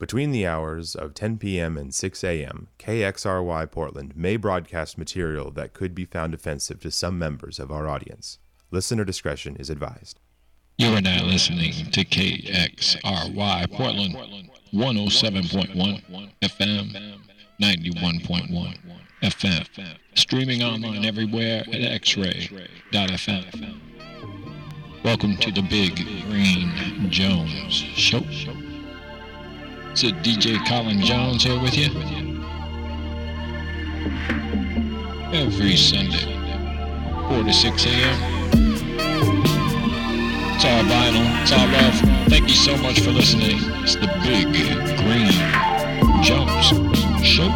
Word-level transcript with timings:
Between 0.00 0.30
the 0.30 0.46
hours 0.46 0.96
of 0.96 1.12
10 1.12 1.36
p.m. 1.36 1.76
and 1.76 1.94
6 1.94 2.24
a.m., 2.24 2.68
KXRY 2.78 3.70
Portland 3.70 4.16
may 4.16 4.38
broadcast 4.38 4.96
material 4.96 5.50
that 5.50 5.74
could 5.74 5.94
be 5.94 6.06
found 6.06 6.32
offensive 6.32 6.80
to 6.80 6.90
some 6.90 7.18
members 7.18 7.58
of 7.58 7.70
our 7.70 7.86
audience. 7.86 8.38
Listener 8.70 9.04
discretion 9.04 9.56
is 9.56 9.68
advised. 9.68 10.18
You 10.78 10.94
are 10.94 11.02
now 11.02 11.22
listening 11.26 11.72
to 11.90 12.02
KXRY 12.06 13.70
Portland 13.72 14.16
107.1 14.72 16.32
FM, 16.40 17.18
91.1 17.60 18.78
FM, 19.22 19.96
streaming 20.14 20.62
online 20.62 21.04
everywhere 21.04 21.60
at 21.60 22.00
xray.fm. 22.00 23.80
Welcome 25.04 25.36
to 25.36 25.50
the 25.50 25.60
Big 25.60 25.96
Green 26.26 27.10
Jones 27.10 27.74
Show. 27.74 28.22
It's 29.92 30.04
a 30.04 30.12
DJ 30.12 30.64
Colin 30.68 31.00
Jones 31.00 31.42
here 31.42 31.60
with 31.60 31.76
you. 31.76 31.86
Every 35.32 35.76
Sunday, 35.76 36.32
4 37.28 37.42
to 37.42 37.52
6 37.52 37.86
a.m. 37.86 38.40
It's 40.54 40.64
all 40.64 40.84
vinyl. 40.84 41.42
It's 41.42 41.52
all 41.52 41.66
love. 41.66 42.28
Thank 42.28 42.48
you 42.48 42.54
so 42.54 42.76
much 42.76 43.00
for 43.00 43.10
listening. 43.10 43.58
It's 43.82 43.96
the 43.96 44.06
Big 44.22 44.46
Green 45.02 45.32
Jones 46.22 46.68
Show. 47.26 47.50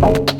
Bye. 0.00 0.39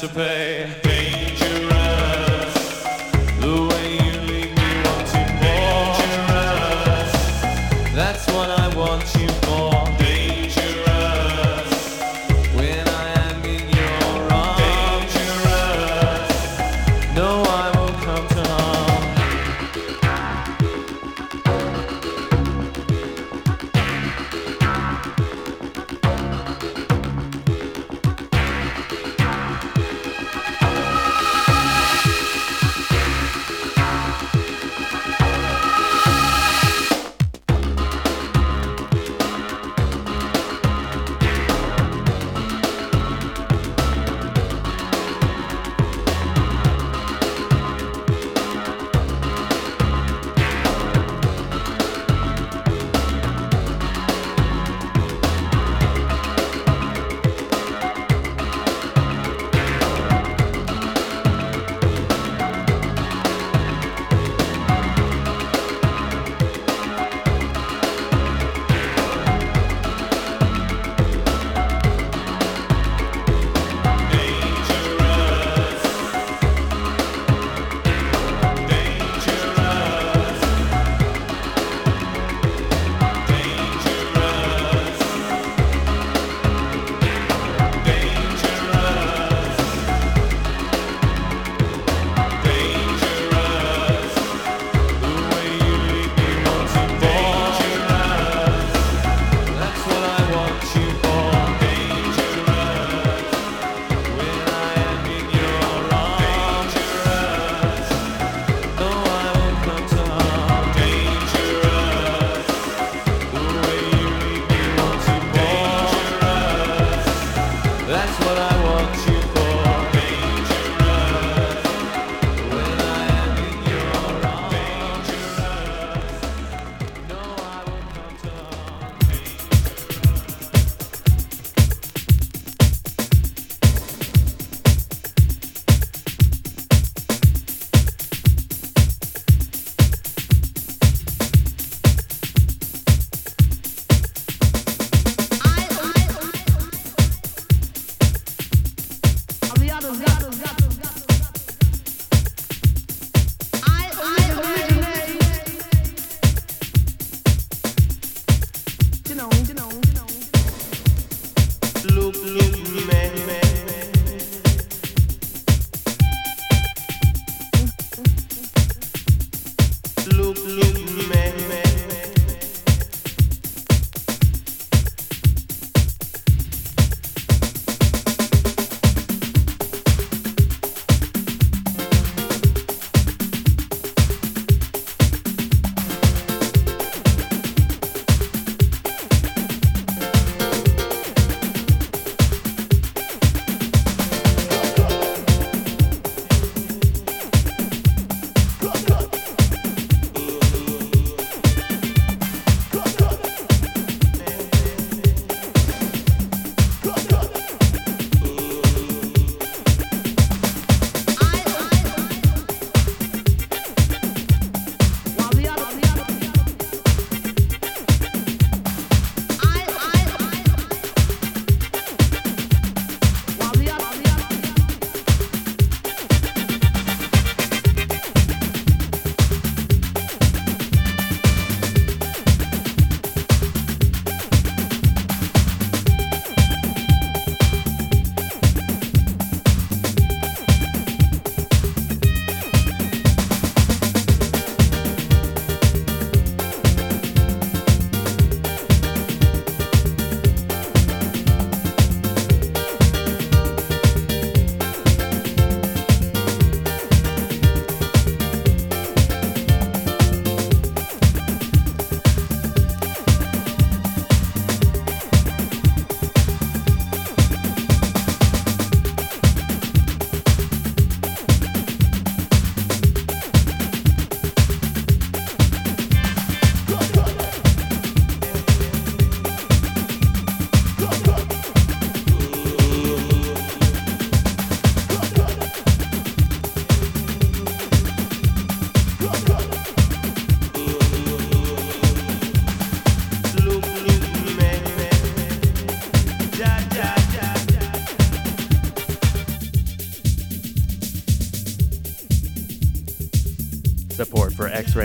to 0.00 0.08
pay. 0.08 0.29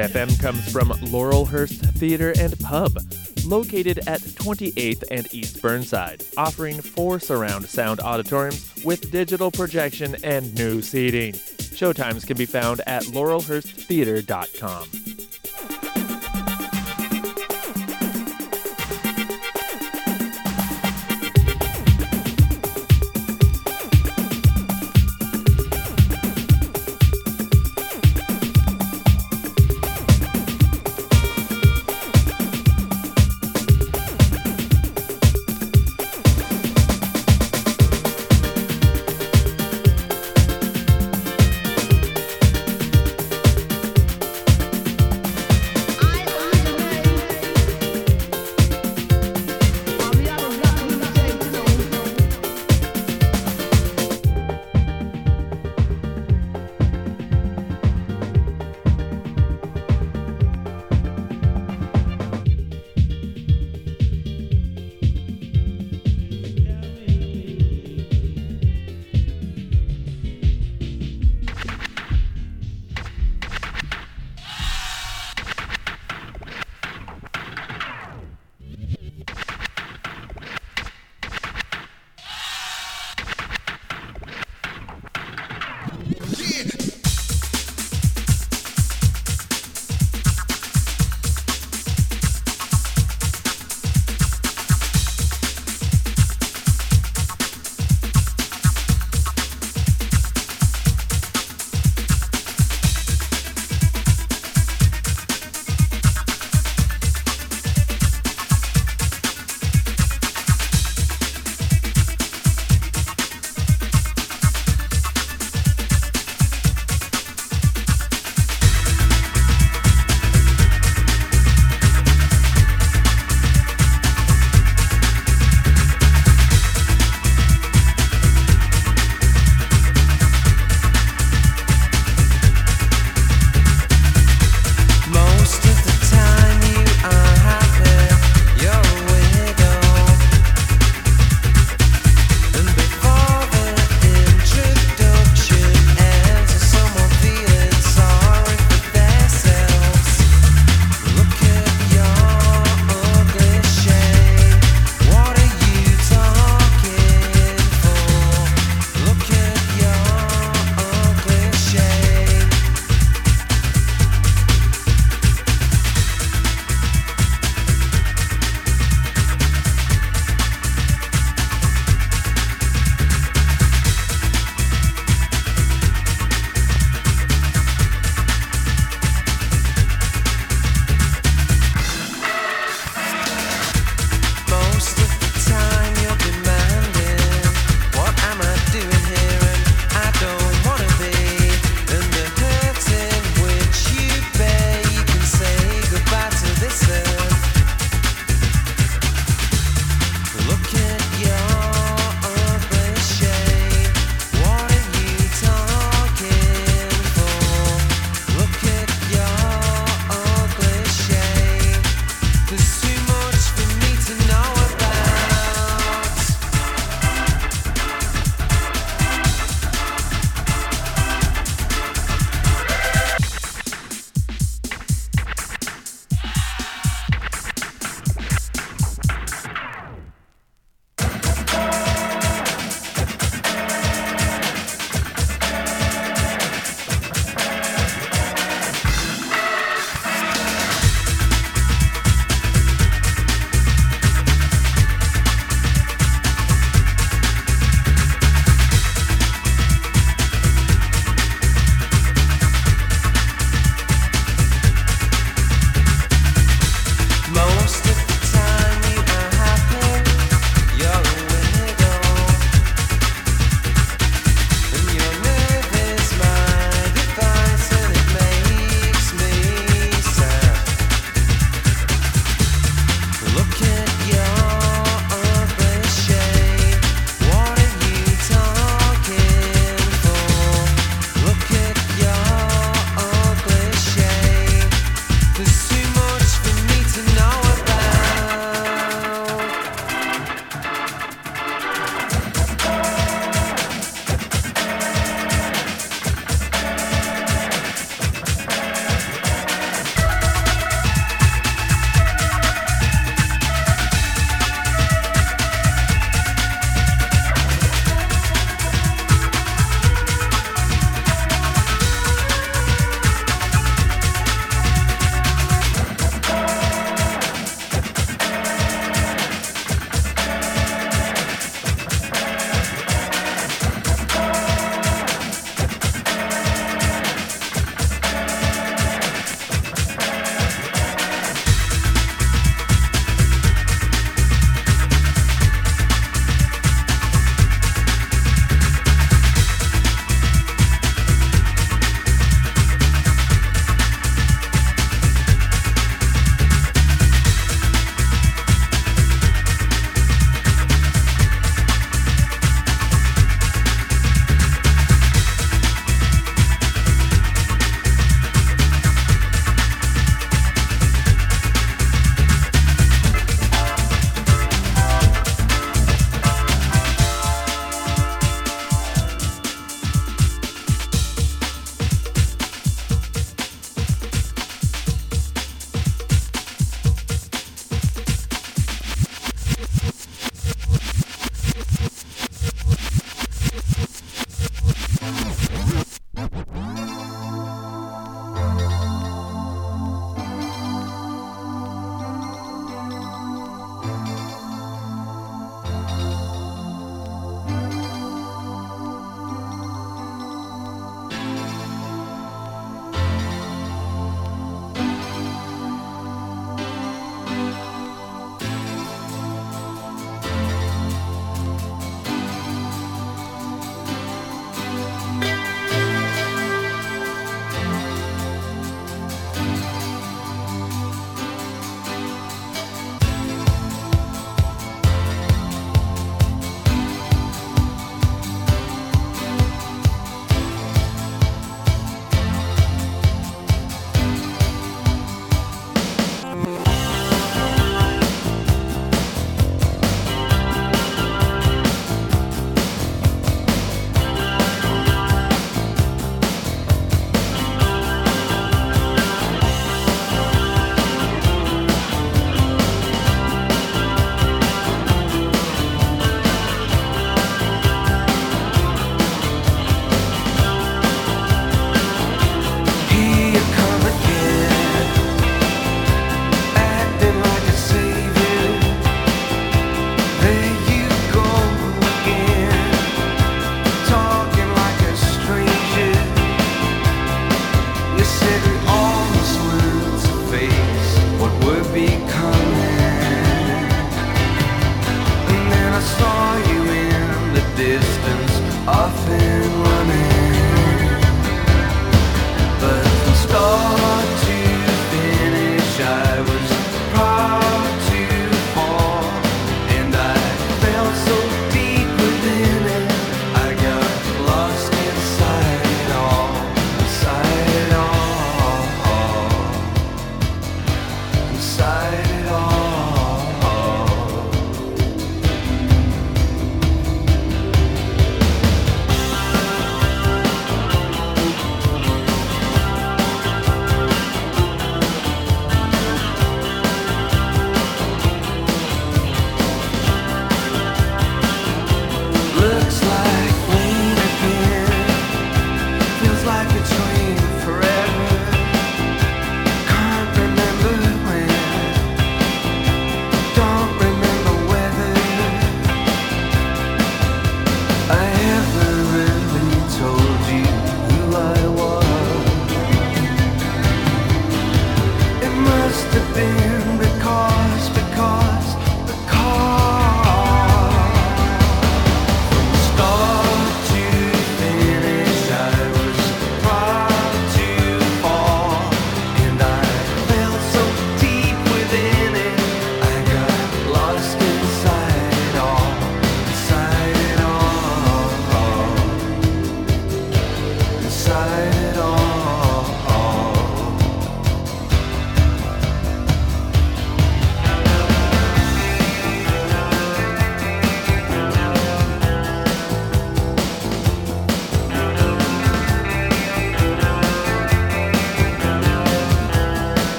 FM 0.00 0.40
comes 0.40 0.72
from 0.72 0.88
Laurelhurst 0.88 1.94
Theater 1.94 2.32
and 2.38 2.58
Pub, 2.60 2.92
located 3.44 3.98
at 4.06 4.20
28th 4.20 5.04
and 5.10 5.32
East 5.34 5.60
Burnside, 5.60 6.24
offering 6.36 6.80
four 6.80 7.20
surround 7.20 7.66
sound 7.66 8.00
auditoriums 8.00 8.84
with 8.84 9.10
digital 9.10 9.50
projection 9.50 10.16
and 10.24 10.54
new 10.54 10.80
seating. 10.80 11.34
Showtimes 11.34 12.26
can 12.26 12.36
be 12.36 12.46
found 12.46 12.80
at 12.86 13.02
laurelhursttheater.com. 13.04 14.99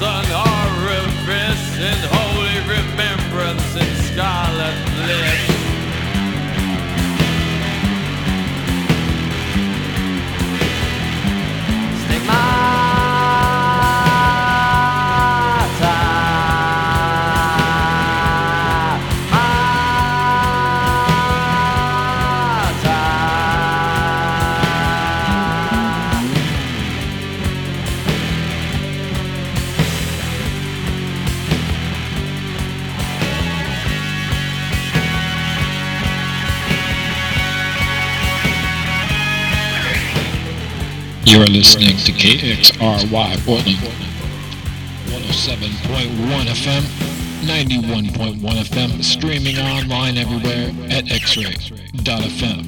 sun. 0.00 0.49
You're 41.30 41.46
listening 41.46 41.96
to 41.96 42.10
KXRY 42.10 43.46
Portland, 43.46 43.78
107.1 45.06 46.50
FM, 46.50 46.82
91.1 47.46 48.40
FM, 48.40 49.04
streaming 49.04 49.56
online 49.58 50.18
everywhere 50.18 50.70
at 50.90 51.04
xray.fm. 51.04 52.66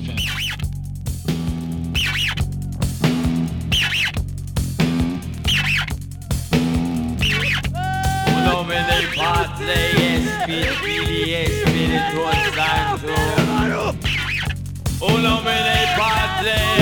Un 8.28 8.44
nome 8.44 8.84
Padre 9.16 9.90
e 9.96 10.22
Spiriti 10.40 11.32
e 11.32 11.64
Spirito 11.66 12.30
Un 15.00 15.20
nome 15.20 15.52
del 15.52 16.81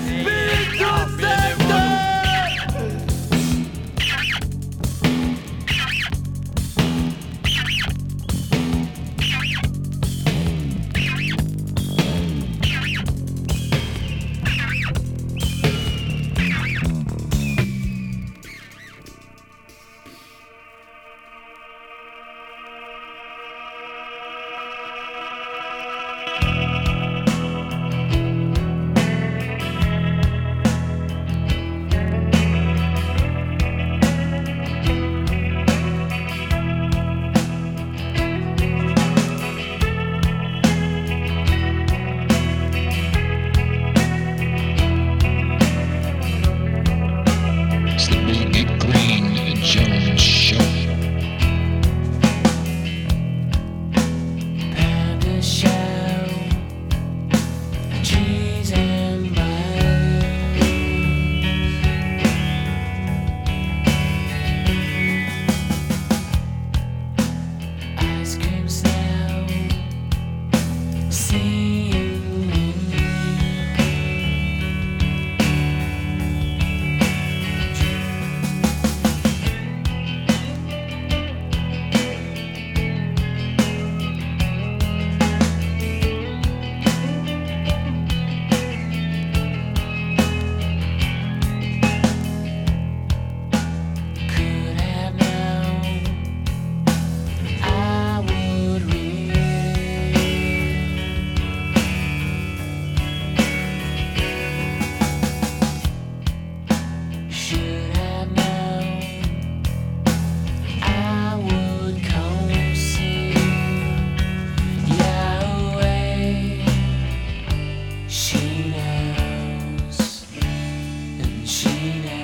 She 121.51 122.20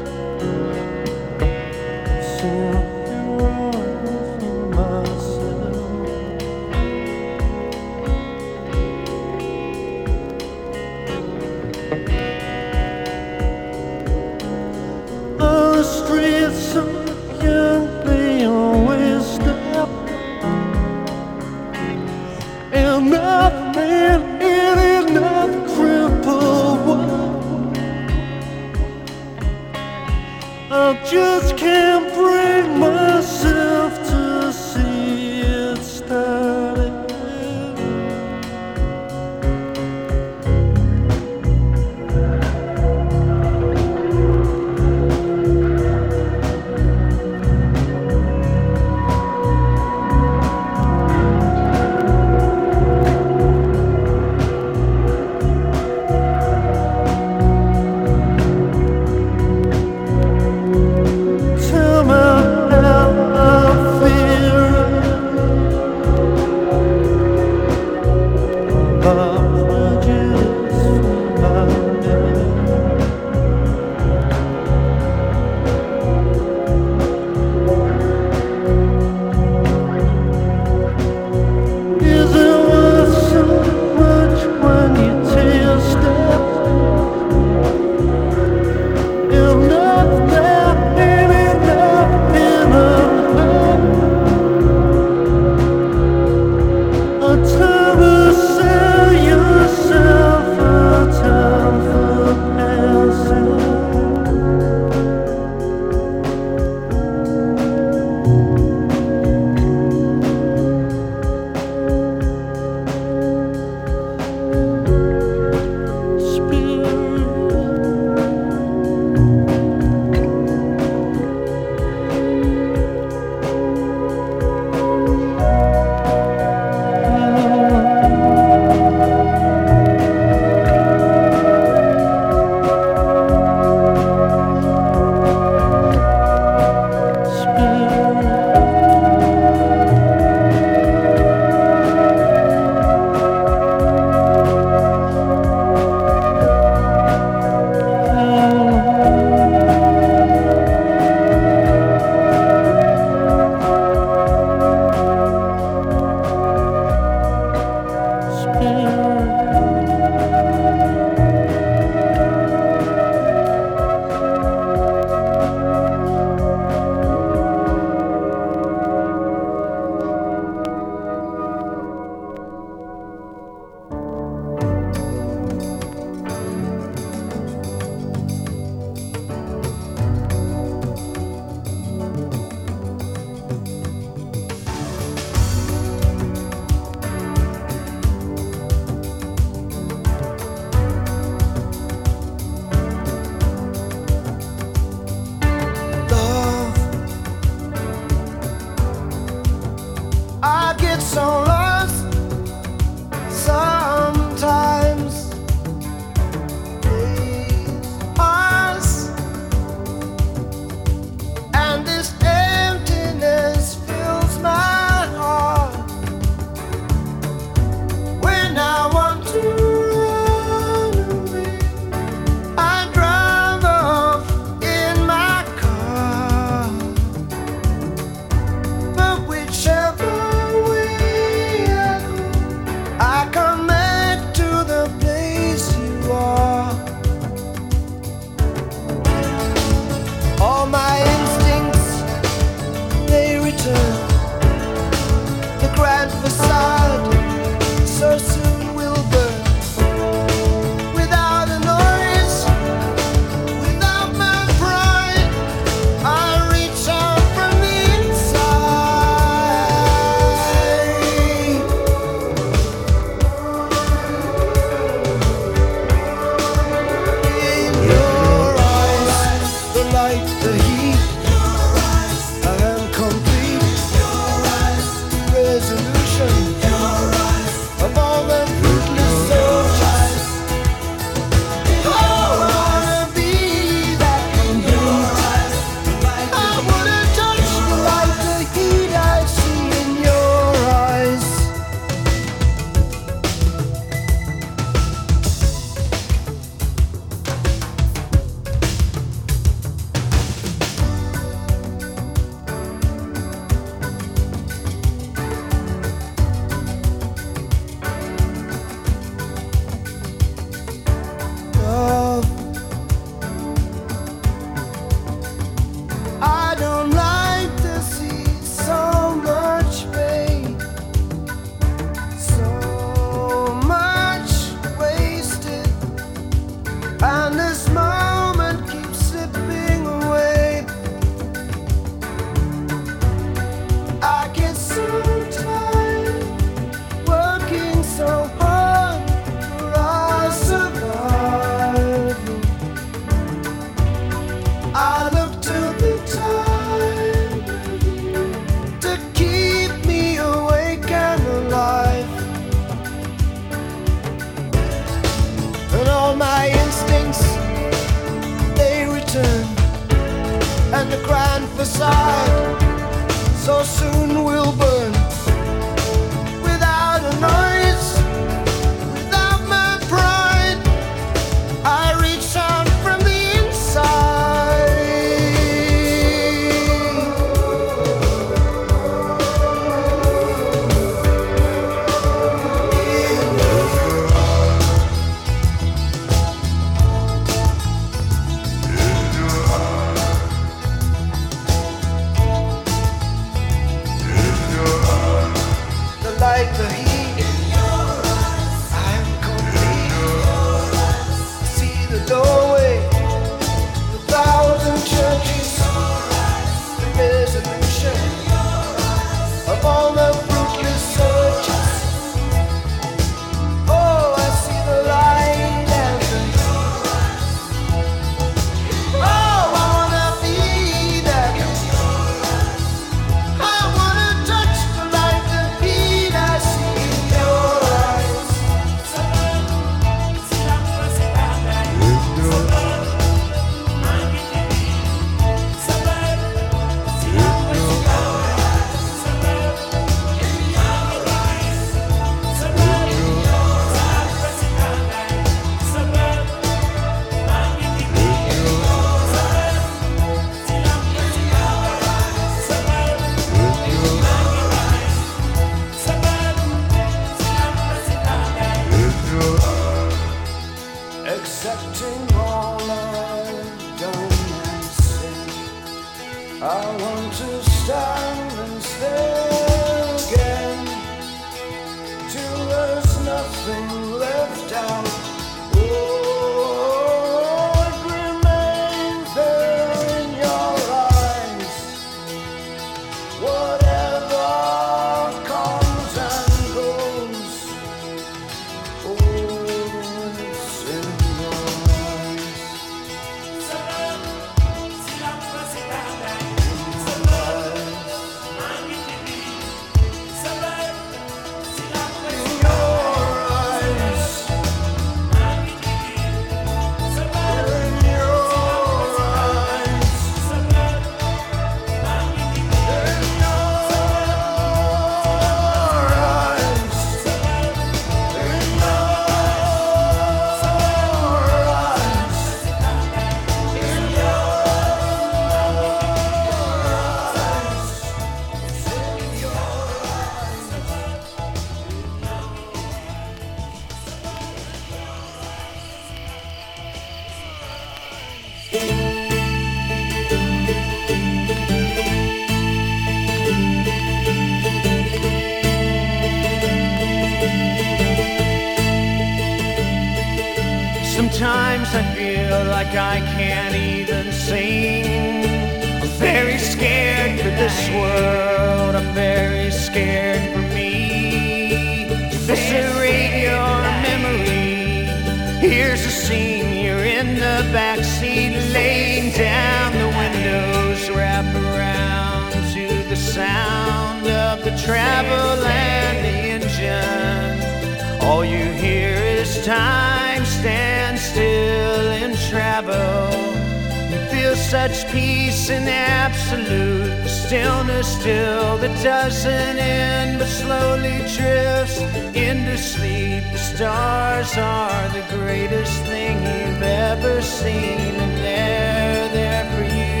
such 584.68 584.90
peace 584.92 585.50
and 585.50 585.68
absolute 585.68 587.06
stillness 587.06 588.00
still 588.00 588.56
that 588.56 588.74
doesn't 588.82 589.58
end 589.58 590.18
but 590.18 590.26
slowly 590.26 590.98
drifts 591.16 591.80
into 592.16 592.56
sleep. 592.56 593.22
The 593.32 593.38
stars 593.52 594.38
are 594.38 594.88
the 594.88 595.04
greatest 595.16 595.82
thing 595.82 596.16
you've 596.16 596.62
ever 596.62 597.20
seen, 597.20 597.94
and 598.04 598.16
they're 598.24 599.08
there 599.18 599.44
for 599.54 599.64
you, 599.80 600.00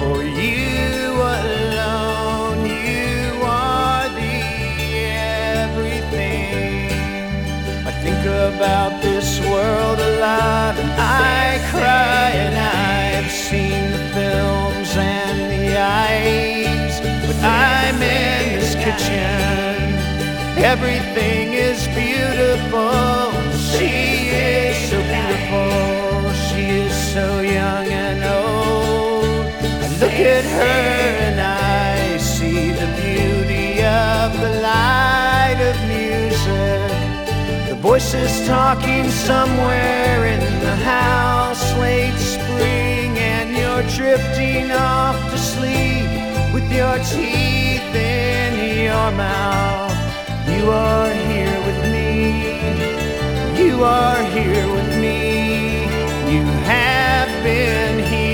for 0.00 0.18
you 0.22 1.14
alone. 1.40 2.58
You 2.66 3.40
are 3.42 4.06
the 4.20 4.36
everything. 5.64 6.90
I 7.86 7.92
think 8.04 8.22
about 8.50 9.00
this 9.00 9.40
world 9.40 9.98
a 9.98 10.20
lot 10.20 10.74
and 10.78 10.92
I 11.00 11.58
cry 11.70 12.30
and 12.44 12.54
I've 12.54 12.65
seen 13.56 13.90
the 13.96 14.04
films 14.18 14.90
and 14.96 15.38
the 15.54 15.66
eyes 15.78 16.94
but 17.26 17.36
I'm 17.42 17.98
in 18.02 18.42
this 18.60 18.74
kitchen. 18.84 19.76
Everything 20.74 21.46
is 21.68 21.80
beautiful. 22.02 23.30
She 23.70 23.92
is 24.58 24.76
so 24.90 24.98
beautiful. 25.14 26.32
She 26.46 26.62
is 26.84 26.94
so 27.14 27.26
young 27.56 27.86
and 28.06 28.20
old. 28.40 29.46
I 29.84 29.88
look 30.02 30.18
at 30.36 30.44
her 30.58 30.88
and 31.28 31.38
I 31.40 32.18
see 32.34 32.62
the 32.82 32.90
beauty 33.02 33.68
of 34.08 34.28
the 34.44 34.52
light 34.70 35.60
of 35.70 35.76
music. 35.96 36.90
The 37.70 37.76
voices 37.90 38.32
talking 38.54 39.06
somewhere 39.30 40.18
in 40.34 40.42
the 40.66 40.76
house 40.94 41.64
late 41.84 42.20
spring 42.34 42.85
and 43.78 43.94
drifting 43.94 44.70
off 44.70 45.30
to 45.30 45.38
sleep 45.38 46.08
with 46.54 46.66
your 46.72 46.96
teeth 46.98 47.94
in 47.94 48.84
your 48.84 49.10
mouth. 49.12 49.92
You 50.48 50.70
are 50.70 51.12
here 51.12 51.58
with 51.66 51.82
me. 51.92 53.62
You 53.62 53.84
are 53.84 54.22
here 54.36 54.66
with 54.72 54.98
me. 54.98 55.84
You 56.32 56.44
have 56.64 57.28
been 57.44 58.04
here 58.04 58.25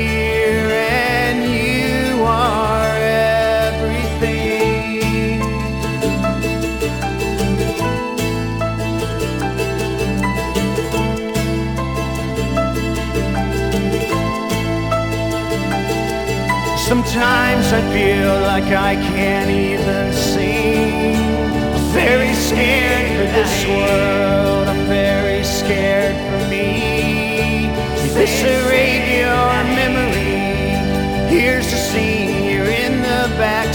Sometimes 17.13 17.75
I 17.75 17.83
feel 17.93 18.41
like 18.41 18.73
I 18.73 18.95
can't 18.95 19.51
even 19.51 20.15
sing. 20.15 21.15
I'm 21.15 21.93
very 21.93 22.33
scared 22.33 23.07
for 23.19 23.29
this 23.37 23.67
world. 23.67 24.67
I'm 24.67 24.87
very 24.87 25.45
scared 25.45 26.17
for 26.17 26.49
me. 26.49 27.69
Eviscerate 28.07 29.05
your 29.21 29.53
memory. 29.77 31.29
Here's 31.29 31.71
the 31.71 31.77
scene. 31.77 32.45
You're 32.45 32.65
in 32.65 33.03
the 33.03 33.29
back 33.37 33.75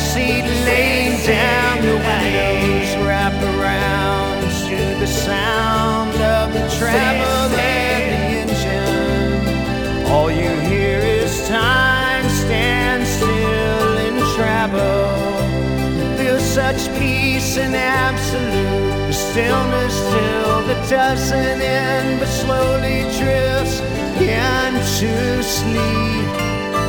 such 16.77 16.99
peace 16.99 17.57
and 17.57 17.75
absolute 17.75 19.07
the 19.07 19.13
stillness 19.13 19.93
still 19.93 20.61
that 20.67 20.89
doesn't 20.89 21.61
end 21.61 22.19
but 22.19 22.27
slowly 22.27 23.01
drifts 23.17 23.79
into 24.19 25.43
sleep. 25.43 26.33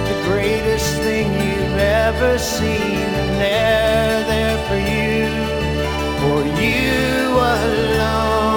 The 0.09 0.23
greatest 0.24 0.97
thing 0.97 1.32
you've 1.32 1.78
ever 1.78 2.39
seen, 2.39 3.10
and 3.20 3.31
they're 3.40 4.24
there 4.32 4.59
for 4.69 4.81
you, 4.94 5.28
for 6.20 6.60
you 6.60 7.39
alone. 7.39 8.48